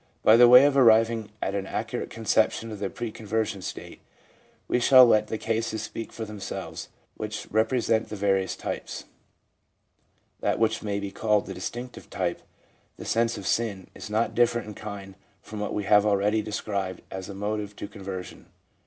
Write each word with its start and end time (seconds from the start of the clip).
—By 0.23 0.35
way 0.43 0.65
of 0.65 0.75
arriving 0.75 1.29
at 1.43 1.53
an 1.53 1.67
accurate 1.67 2.09
conception 2.09 2.71
of 2.71 2.79
the 2.79 2.89
pre 2.89 3.11
conversion 3.11 3.61
state, 3.61 3.99
we 4.67 4.79
shall 4.79 5.05
let 5.05 5.27
the 5.27 5.37
cases 5.37 5.83
speak 5.83 6.11
for 6.11 6.25
themselves 6.25 6.89
which 7.17 7.45
represent 7.51 8.09
the 8.09 8.15
various 8.15 8.55
types. 8.55 9.03
That 10.39 10.57
which 10.57 10.81
may 10.81 10.99
be 10.99 11.11
called 11.11 11.45
the 11.45 11.53
distinctive 11.53 12.09
type, 12.09 12.41
the 12.97 13.05
sense 13.05 13.37
of 13.37 13.45
sin, 13.45 13.91
is 13.93 14.09
not 14.09 14.33
different 14.33 14.67
in 14.69 14.73
kind 14.73 15.13
from 15.39 15.59
what 15.59 15.71
we 15.71 15.83
have 15.83 16.03
already 16.03 16.37
seen 16.39 16.45
described 16.45 17.01
as 17.11 17.29
a 17.29 17.35
motive 17.35 17.75
to 17.75 17.87
conversion. 17.87 18.47